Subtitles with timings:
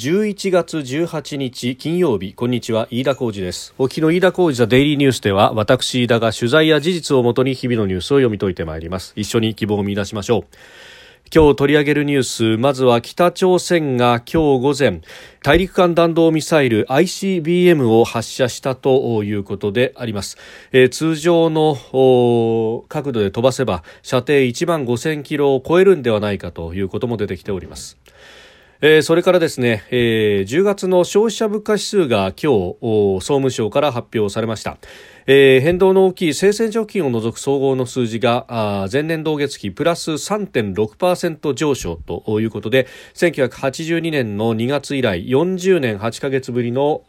[0.00, 2.32] 11月18日金曜日。
[2.32, 2.88] こんにちは。
[2.90, 3.74] 飯田浩二です。
[3.76, 9.12] お日の飯田浩二ザデイリーニュースでは私飯田が取材や事実をもとに日々のニュースを読み解いてまいります。
[9.14, 10.44] 一緒に希望を見出しましょう。
[11.32, 15.02] 今日取り上げるニュースまずは北朝鮮が今日午前
[15.42, 20.38] 大陸間弾道ミサイル ICBM を発射したということであります、
[20.72, 21.76] えー、通常の
[22.88, 27.99] 角度で飛ばせば射程1万5000キロを超えるんではないかということも出てきております。
[28.82, 34.78] えー、それからですね、えー、10月の消費者物価指数が今日総務省から発表されました、
[35.26, 47.02] えー、変動の大きい生鮮食品を除く総合の数字が前年同月比プラス3.6%上昇ということで1982年の2月以来40年8ヶ月ぶりの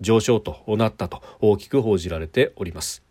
[0.00, 3.02] 上昇となったと大きく報じられております。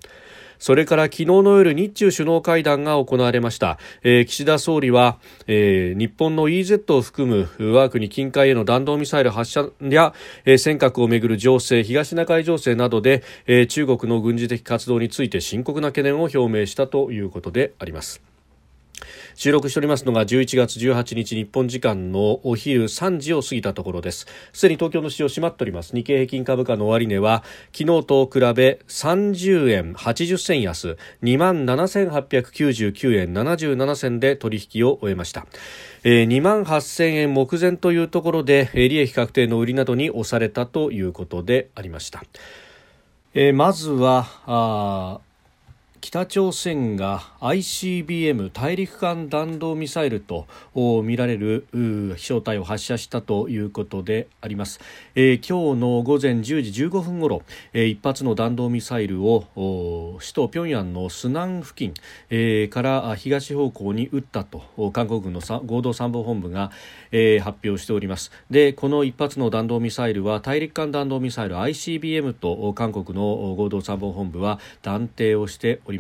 [0.63, 10.13] それから昨日の夜日中首脳会談が行われました、えー、岸田総理は、えー、日本の EZ を含む我が国近海への弾道ミサイル発射や、
[10.45, 18.32] えー、尖閣をめぐる情勢東シナ海情勢などで、えー、中国の軍事的活動について深刻な懸念を表明したということであります。
[19.35, 24.27] 収録しておりますのが11月18日日本時間のお昼3時を過ぎたところです。
[24.53, 25.95] すでに東京の市場閉まっております。
[25.95, 35.45] 日経平均株価の終値は昨日と比べ30円80銭安2万7899円77銭で取引を終えました。
[36.04, 42.23] えー、2万8000円目前というところで、利益確定の売りなどに押されたということでありました。
[43.34, 45.21] えー、まずは
[46.04, 50.48] 北朝鮮が ICBM 大陸間弾道ミサイルと
[51.01, 54.82] みられる飛翔体を発射したということであります、
[55.15, 61.93] えー、今日の午前10時15分ごろ、えー、一発の弾道ミサイルを首都平壌のスナン付近、
[62.29, 66.72] えー、から東方向に撃ったと韓国軍の合同参謀本部が、
[67.13, 68.34] えー、発表しております。
[68.50, 75.93] でこの一発の弾道ミサイルは大陸間弾道ミサイル ICBM と韓国の合同参謀本部は断定をしております、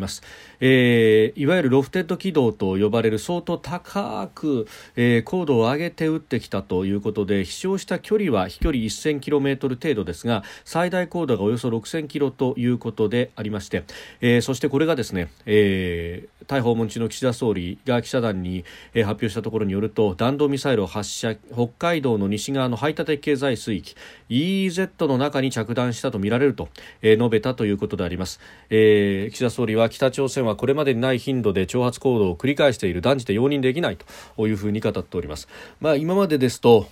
[0.59, 13.83] えー、いわゆるロフテッド軌道と呼ばれる相当高く、えー、高度を上げて撃ってきたということで飛翔した距離は飛距離 1000km 程度ですが最大高度がおよそ 6000km ということでありまして、
[14.21, 23.95] えー、そしてこれがですね、えー、逮捕問中の岸田総理が記者団に、発表したところによると弾道ミサイルを発射北海道の西側の排他的経済水域
[24.29, 26.69] EEZ の中に着弾したとみられると、
[27.01, 33.01] 述べたということであります、えー、岸田総理は北朝鮮はこれまでにない頻度で挑発行動を繰り返している。
[33.01, 34.05] 断じて容認できないと。
[34.47, 35.47] いうふうに語っております、
[35.79, 36.87] まあ、今までですと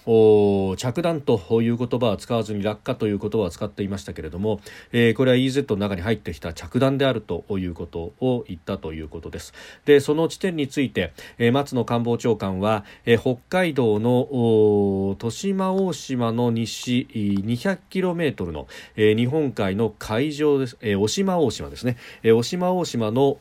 [0.78, 4.60] 着弾という言葉は使わずに落下という言葉は使っていましたけれども、
[4.92, 9.54] えー、これは EZ の中に入ってきた着弾であるということを言ったということです。
[9.86, 23.38] でその地点について、えー、松野官房長官は、えー、北海道の十島大島の西 200km の、えー、日本海の海上です、えー、渡島大島ですね、えー、渡島大島の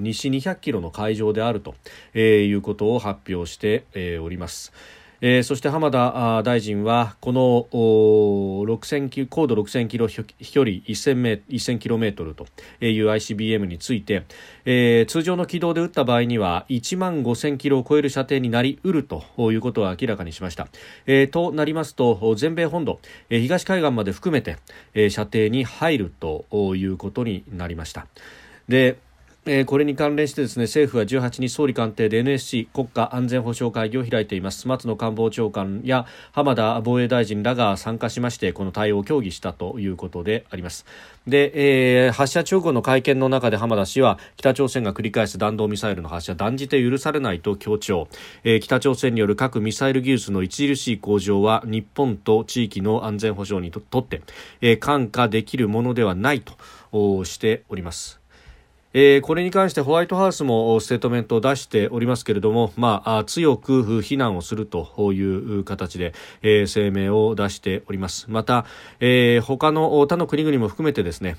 [0.00, 1.74] 西200キロの海上であると、
[2.14, 4.72] えー、いうことを発表して、えー、おります。
[5.22, 12.46] えー、そして浜田大臣はこの6000高度6000キロ飛距離1000メ1000キロメートルと
[12.80, 14.24] いう ICBM について、
[14.64, 20.68] えー、通常の軌道で撃った場合には1万5000キロを超える射程になりうるということを明らかにしました。
[21.06, 24.56] えー、となりますと全米本土、え、東海岸まで含めて、
[24.94, 28.06] え、射程に入るということになりました。
[28.68, 28.98] で
[29.46, 34.68] えー、これに関連してですね政府は18日総理官邸で NSC 国家安全保障会議を開いています。
[34.68, 40.84] 松野官房長官や浜田防衛大臣らが参加しましてこの対応を協議したということであります。
[41.26, 48.08] で、えー、発射直後の会見の中で浜田氏は北朝鮮が繰り返す弾道ミサイルの発射断じて許されないと強調、
[48.44, 54.20] えー、北朝鮮による核ミサイル技術の著しい向上は日本と地域の安全保障にとって、
[54.60, 58.19] えー、看過できるものではないとしております。
[58.92, 66.12] えー、これに関してホワイトハウスもステートメントを出しておりますけれども、まあ、強く非難をするという形で、
[66.42, 68.26] えー、声明を出しております。
[68.28, 68.66] また、
[68.98, 71.36] えー、他の他の国々も含めてですね、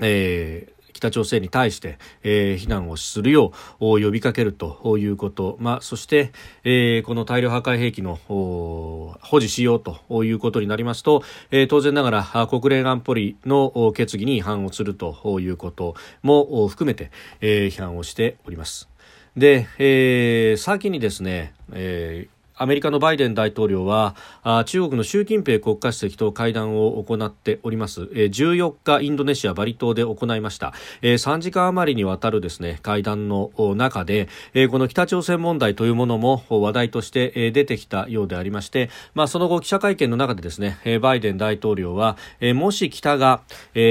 [0.00, 6.32] えー、北朝鮮に対して、えー、非難をするよう呼びかけるということ、まあ、そして、
[6.64, 17.10] えー、この大量破壊兵器の保持しようということになりますと、えー、当然ながら国連安保理の決議に違反をするということも含めて、
[17.40, 18.88] えー、批判をしております。
[19.36, 24.16] で、えー、先にですね、えーアメリカのバイデン大統領は
[24.64, 28.04] 中国の習近平国家主席と会談を行っております。
[28.04, 30.72] 14日インドネシアバリ島で行いました。
[31.02, 34.28] 3時間余りにわたるですね会談の中で
[34.70, 42.16] この北朝鮮問題というものも話題として出てきたようでありまして、まあ、その後記者会見の中でですねバイデン大統領は
[42.54, 43.42] もし北が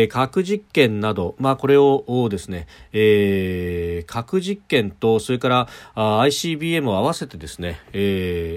[0.09, 2.65] 核実験など、まあ、これをですね、
[4.07, 8.54] 核実験とそれから ICBM を合わせてですね、えー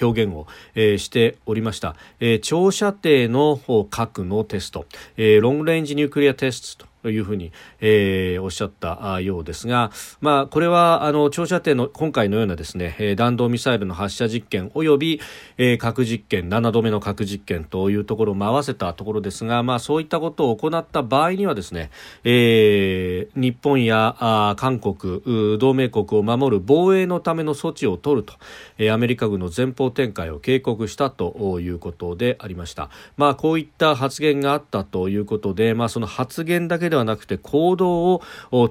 [0.00, 4.86] 表現を、えー、しておりました、えー、長射程の核のテスト、
[5.16, 9.90] えー、ロングレンジニュークリアテストというふうに、えー、おっしゃったようですが、
[10.20, 15.20] まあ、これはあの長射程の今回のようなですね弾道ミサイルの発射実験および、
[15.56, 21.90] えー、核実験7度目の核実験というところも合わせたところですが、まあ、そういったことを行った場合にはですね、
[22.24, 25.22] えー、日本やあ韓国
[25.58, 28.34] 同盟国を守る防衛のための措置を取ると、
[28.78, 32.90] えー、アメリカ軍の前方展開を警告したということでありました。
[33.16, 38.22] まあ、こういった発言があったということで、まあ、その発言だけではなくて行動を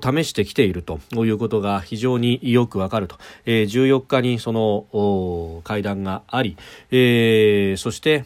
[0.01, 6.57] 試してきているということが非常によくわかると、えー、14日にその会談があり、
[6.91, 8.25] えー、そして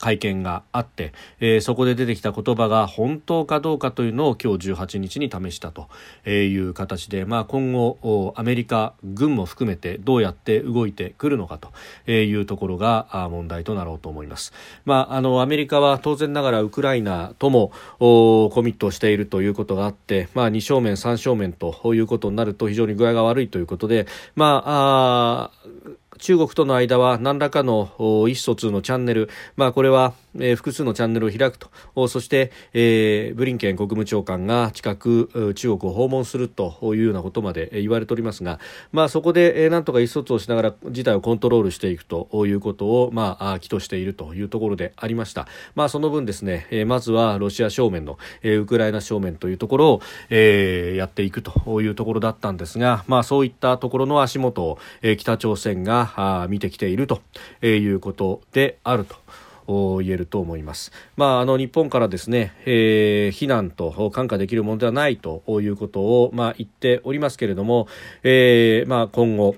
[0.00, 5.88] 会見があって、えー、そこで出てきた言葉が本当かどうかというのを今日18日に試したと
[6.28, 14.52] いう形で、まあ、今後アメリカ軍も含めてどうやって動いてくるのかというところが問題となろうと思います、
[14.86, 30.12] まあ、あのアメリカは当然ながらウクライナともコミットしているということがあって、まあ、2正面3正面ということになると非常に具合が悪いということで、まあ、あ中国との間は何らかの意思疎通のチャンネル、まあ、これは、
[30.56, 32.08] 複数のチャンネルを開くと。
[32.08, 38.60] そして、えー、ブリンケン国務長官が近く中国を訪問するというようなことまで言われておりますが、
[38.92, 54.78] まあ、そこで、えー、なんとか意思疎通をしながら事態をコントロールしていくということを、まあ、起としているというところでありました、まあ、その分ですね、まずはロシア正面の、ウクライナ正面というところを、えー、やっていくというところだったんですが、まあ、そういったところの足元を、
[55.18, 57.20] 北朝鮮があ見てきていると
[57.62, 59.16] いうことであると。
[60.02, 60.90] 言えると思います。
[61.16, 67.86] まあ、あの日本からですね、えー、避難と看過できるものではないということを、まあ、言っておりますけれども、
[68.24, 69.54] えー、まあ、今後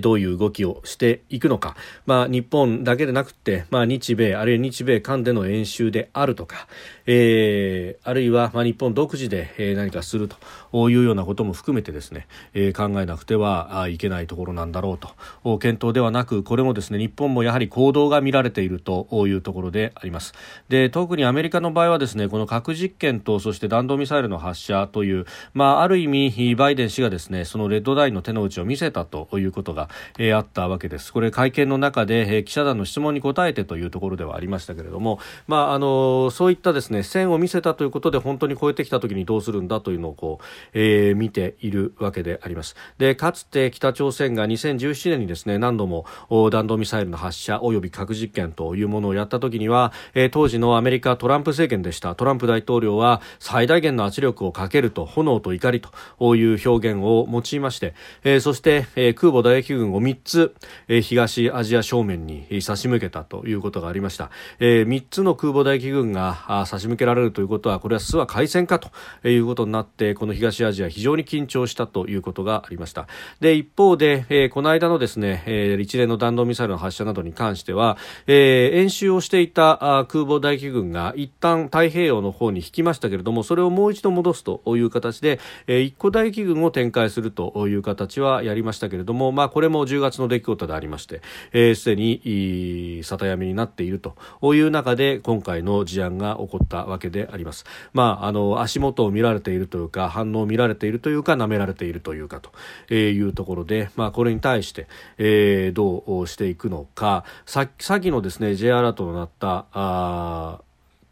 [0.00, 6.68] どういう動きをしていくのか、まあ、日本だけでなくて、まあ、日米あるいは日米間での演習であるとか、
[7.06, 15.58] えー、あるいは、まあ、日本独自で、え、何かするというようなことも含めてですね、えー、考えなくてはいけないところなんだろうと。
[15.58, 20.34] 検討ではなくこれもですね日本もやはり行動が見られているというところであります。
[20.68, 29.88] で特にアメリカの場合はですねこの核実験とそして弾道ミサイルの発射という、まあ、ある意味バイデン氏がですねそのレッドラインの手の内を見せたということが、
[30.18, 31.12] えー、あったわけです。
[31.12, 42.74] これ会見の中で、えー、記者団の質問に答えてというところではありましたけれども、まああのそういったですね線を見せたということで本当に超えてきた時にどうするんだというのをこう、えー、見ているわけであります。
[42.98, 46.06] でかつて北朝鮮が2017年にですね何度も
[46.50, 52.14] 弾道ミサイルの発射及び核実験というものをやった時には、えー、当時のアメリカトランプ政権でした。
[52.14, 57.94] トランプ大統領は最大限の圧力をかけると炎と怒りという表現を用いまして、
[58.24, 60.54] えー、そして、えー、空母打撃軍を3つ、
[60.88, 68.90] えー、東アジア正面に差し向けたということがありました、えー、3つの空母打撃軍が差し向けられるということはこれは諏訪海戦かと
[69.28, 73.06] いうことになってこの東アジア非常に緊張したということがありました
[73.40, 77.96] で一方で、えー、この間のですね、えー、一連の弾道ミサイルの発射などに関しては、
[78.26, 94.14] えー、演習をしていた空母大気軍が一旦太平洋の方に引きましたけれどもそれをもう一度戻すという形で、えー、一個大気軍を展開するという形はやりましたけれども、まあ、これも10月の出来事でありましてすで、えー、に里闇になっていると
[94.54, 97.64] いう中で今回の事案が起こったわけであります。
[97.94, 102.42] まあ、あの足元を見られているというか反応を見られているというか舐められているというか
[102.88, 110.60] というところで、まあ、これに対して、えー、どうしていくのかさ先のですね J アラートとなったあ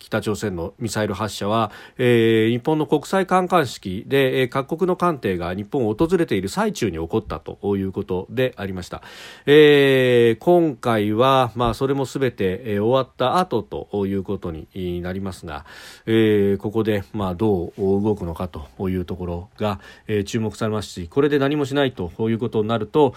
[0.04, 9.02] 北朝鮮のミサイル発射は、えー、日本の国際観艦式で、えー、各国の艦艇が日本を訪れている最中に起こったということでありました、
[9.46, 15.64] えー、今回は、まあ、それもすべて、えー、終わった後ということになりますが、
[16.04, 23.14] えー、ここで、まあ、どう動くのかというところが、えー、注目されますしこれで何もしないということになると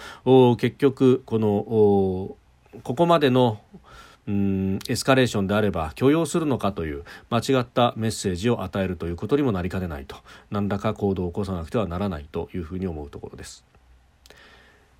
[0.56, 2.36] 結局この
[2.82, 3.60] ここまでの
[4.28, 10.16] うんエスカレーションであれば許容するのかという間違ったメッセージを与えるということにもなりかねないと
[10.50, 13.64] 何らか行動を起こさなくてはならないというふうに思うところです。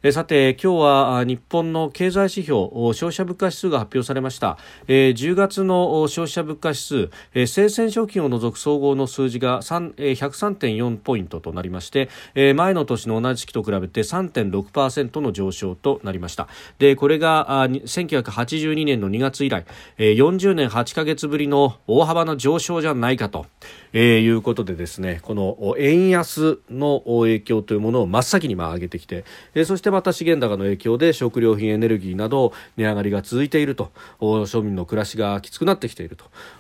[0.01, 16.47] えさて今日は日本の経済指標消費者物価指数が発表されました、えー、10月の消費者物価指数、えー、生鮮食品を除く総合の数字がえー、103.4ポイントとなりまして、えー、前の年の同じ期と比べて3.6%の上昇となりました。
[16.79, 23.47] でこれがあ1982年の2月以来、えー、40年8ヶ月ぶりの大幅な上昇じゃないかと、
[23.93, 33.91] えー、いうことでですねこの円安の影響というものを真っ先にまあ上げてきて、えー、そしてまた資源高の影響で食料品エネルギーなど値上がりが続いていると
[34.21, 36.17] 庶民の暮らしがきつくなってきている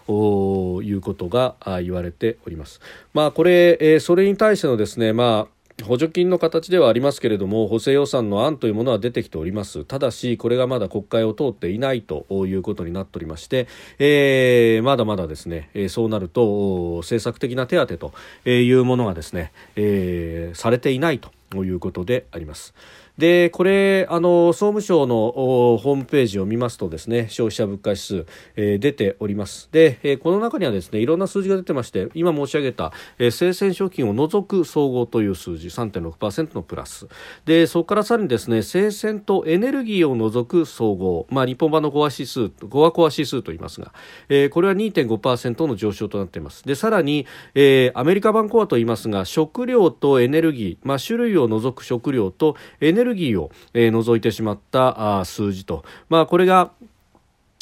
[0.06, 2.80] ということが言われております。
[3.14, 13.68] まあ、これ、それに対してのですね、まあ補助金の形ではありますけれども補正予算の案というものは出てきておりますただしこれがまだ国会を通っていないということになっておりまして、
[13.98, 18.12] えー、まだまだですね、えそうなると政策的な手当
[18.44, 22.74] というものがですね、えー、されていないということであります。
[23.18, 29.68] でこれあの総務省のホームページを見ますとですね消費者物価指数、えー、出ております。
[29.72, 37.08] で、えー、この中にはですねいろんな数字が出てまして今申し上げた、えー、生鮮食品を除く総合という数字3.6%のプラス。
[37.44, 43.92] でそこからさらにですね生鮮とエネルギーを除く総合、まあ、日本版のコア指数コアコア指数と言いますが、
[44.28, 46.62] えー、これは2.5%の上昇となっています。
[46.64, 56.72] でさらに、えー、アメリカ版コアと言いますが食料とエネルギー、まあ、種類を除く食料とエネルギーギーを、えー、除いてしまったあ数字と、まあ、これが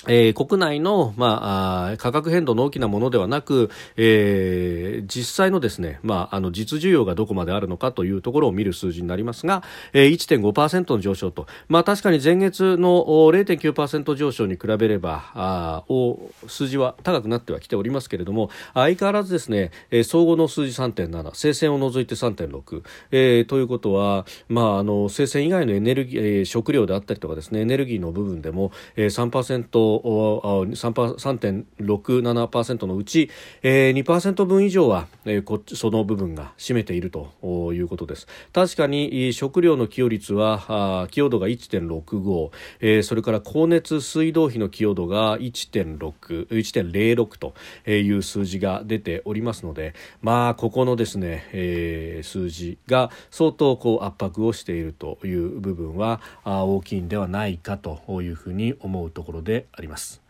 [0.08, 33.30] えー、国内の、まあ、価格変動の大きなものではなく、えー、実際のですね、まあ、あの実需要がどこまであるのかというところを見る数字になりますが、えー、1.5%の上昇と、まあ、確かに前月の0.9%上昇に比べればあお数字は高くなってはきておりますけれども相変わらずですね、えー、総合の数字3.7生鮮を除いて3.6、えー、ということは、まあ、あの生鮮以外のエネルギー、えー、食料であったりとかですねエネルギーの部分でも、えー、3% 3.67%のうち、
[33.62, 37.32] えー、2%分以上は、えー、その部分が占めていると
[37.72, 42.50] いうことです確かに食料の寄与率は寄与度が1.65、
[42.80, 47.54] えー、それから光熱水道費の寄与度が1.06と
[47.90, 59.85] いう数字が出ておりますのでまあここのですね、えー、数字が相当こう圧迫をしているという部分は大きいんではないかというふうに思うところであります。
[59.86, 60.26] ります。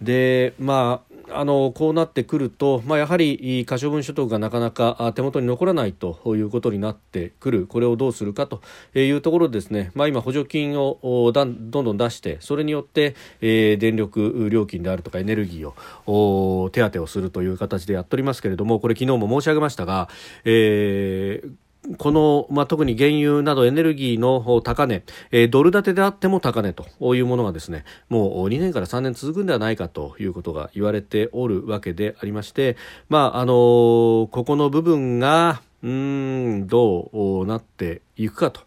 [0.00, 8.62] でまあ、あのこうなってくると、まあ、やはり可処分所得がなかなか手元に残らないということになってくるこれをどうするかと
[8.94, 15.72] いうところですね、まあ、今、補助金をどんどん出してそれによって、えー、電力料金であるとかエネルギー
[16.10, 20.08] を手当てをするという形でやっておりますけれどもこれ昨日も申し上げましたが、
[20.44, 32.76] えーこの、まあ、特に原油などエネルギーの高値、えー、ドル建てであっても高値というものがですね、もう2年から3年続くんではないかということが言われておるわけでありまして、
[33.08, 38.60] まあ、あのー、ここの部分が、うん、どうなっていくかと。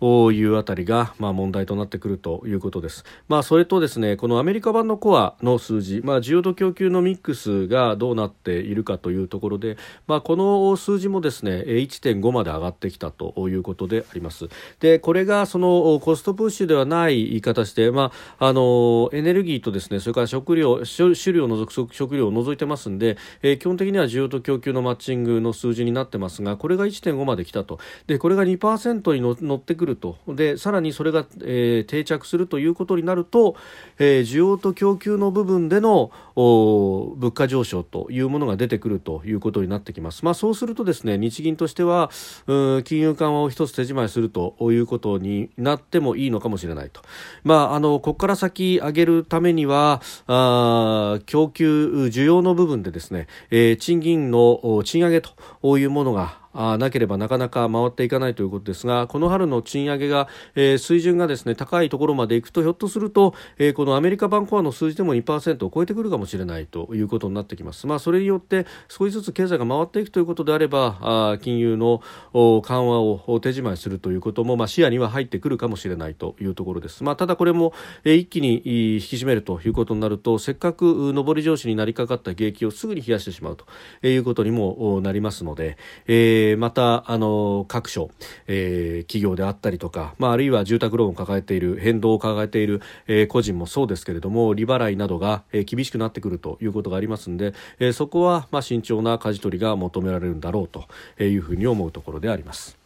[0.00, 3.04] いうあたりが、まあ、問題となってくるということです。
[3.26, 9.76] まあ、それとですねこのアメリカ版のコアの数字、まあ、需要と供給のミックスがどうなっているかというところで、
[10.06, 14.48] まあ、この数字もですね1.5まで上がってきたということであります。
[14.78, 33.56] でこれがそのコストプッシュではない言い方して、まあ、あのエネルギーとですねそれから食料種類を除く食料を除いてますんで、えー、基本的には需要と供給のマッチングの数字になってますがこれが1.5まで来たとでこれが2%に乗ってくるるとでさらにそれが、えー、定着するということになると、
[33.98, 40.24] えー、需要と供給の部分での物価上昇というものが出てくるということになってきます。
[40.24, 42.10] まあ、そうするとですね日銀としては
[42.46, 47.00] 金融緩和を一つ手締まいするということになってもいいのかもしれないと。
[47.42, 67.86] まあ、あのここから先上げるためにはあ供給需要の部分でですね、えー、賃金の賃上げというものがなければなかなか回っていかないということですがこの春の賃上げが、えー、水準がですね高いところまでいくとひょっとすると、えー、このアメリカ版コアの数字でも2%を超えてくるかもしれないということになってきます。
[67.86, 72.02] まあ、それによって少しずつ経済が回っていくということであればあ金融の
[72.32, 77.04] 緩和を手締まいするということも、まあ、視野には入ってくるかもしれないというところです。
[77.04, 77.72] まあ、ただこれも、
[78.04, 78.62] えー、一気に引
[79.00, 83.66] き締めるということになるとせっかく上り調子になりかかった景気をすぐに冷やしてしまうと
[84.06, 85.76] いうことにもなりますので、
[86.06, 88.10] えー、えまたあの各所、
[88.46, 100.86] えー、企業であったりとか、まあ、あるいは住宅ローンを抱えている変動を抱えている、えー、個人もそうですけれども利払いなどが、えー、厳しくなってくるということがありますので、えー、そこは、まあ、慎重な舵取りが求められるんだろうと
[101.22, 102.77] いうふうに思うところであります。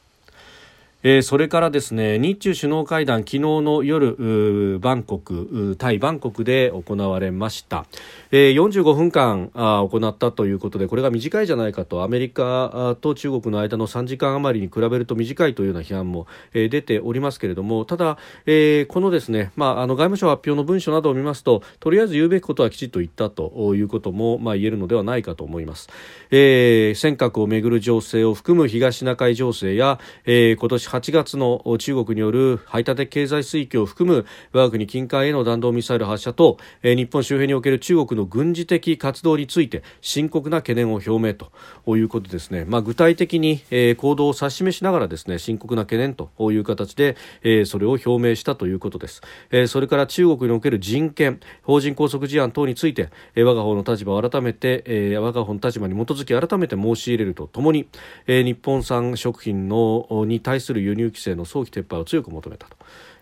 [1.04, 7.86] えー、それからですね日中首脳会談昨日の夜バンコクタイバンコクで行われました、
[8.30, 12.02] えー、45分間あ行ったということでこれが短いじゃないかと。
[12.02, 25.88] アメリカと中国の間の3時間余りに比べると短いというような批判も、えー、出ておりますけれどもただ、えー、このですね、まあ、あの外務省発表の文書などを見ますととりあえず言うべきことはきちっと言ったということも、まあ、言えるのではないかと思います、
[26.30, 41.50] えー、尖閣をめぐる情勢を含む東シナ海情勢や、えー、今年8月の中国による排他的経済水域を含む我が国近海への弾道ミサイル発射と、えー、日本周辺における中国の軍事的活動について深刻な懸念を表明と
[41.96, 57.88] いうことですね、まあ、具体的に、えー、行動を指し示しながらですね深刻な懸念という形で、えー、それを表明したということです、えー、それから中国における人権法人拘束事案等について、えー、我が方の立場を改めて、えー、我が方の立場に基づき改めて申し入れるとともに、
[58.26, 62.76] えー、日本産食品のに対する輸入規制の早期撤廃を強く求めたと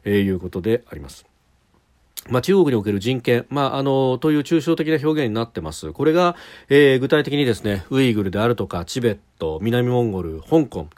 [0.05, 1.27] えいうことであります。
[2.29, 5.93] まあ、中国における人権、まあ、あのという抽象的な表現になってます。
[5.93, 6.37] これが、
[6.69, 10.89] えー、具体的にですねウイグルであるとかチベット南モンゴル香港、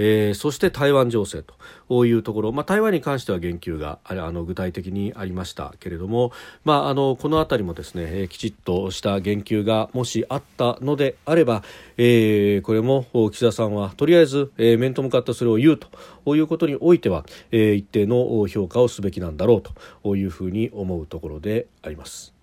[0.00, 1.42] えー、そして台湾情勢
[1.88, 6.32] というところ、まあ、台湾に関しては言及があの具体的にありましたけれども、
[6.64, 11.64] まあ、あのこの辺りもですね、えー、きちっとした言及がもしあったのであれば、
[11.96, 19.62] えー、これも岸田さんはとりあえず、え、面と向かってそれを言うということにおいては、え、一定の評価をすべきなんだろう
[20.04, 22.37] というふうに思うところであります。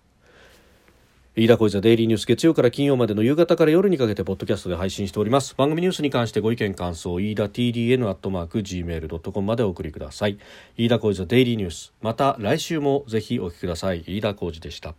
[1.38, 5.54] 飯田小泉デイリーニュース月曜から金曜までの夕方から夜にかけてポッドキャストで配信しております。
[5.54, 10.38] 番組ニュースに関してご意見感想飯田 TDN アットマーク Gmail.com までお送りください。
[10.78, 11.92] 飯田小泉デイリーニュース。
[12.00, 14.02] また来週もぜひお聞きください。
[14.06, 14.94] 飯田小泉でした。